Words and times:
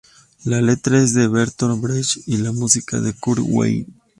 La 0.45 0.61
letra 0.61 0.97
es 0.97 1.13
de 1.13 1.27
Bertolt 1.27 1.79
Brecht, 1.79 2.23
y 2.25 2.37
la 2.37 2.51
música, 2.51 2.99
de 2.99 3.13
Kurt 3.13 3.43
Weill. 3.45 3.85